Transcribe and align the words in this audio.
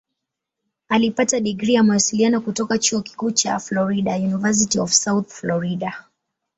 Alipata 0.89 1.39
digrii 1.39 1.73
ya 1.73 1.83
Mawasiliano 1.83 2.41
kutoka 2.41 2.77
Chuo 2.77 3.01
Kikuu 3.01 3.31
cha 3.31 3.59
Florida 3.59 4.15
"University 4.15 4.79
of 4.79 4.91
South 4.91 5.29
Florida". 5.31 6.03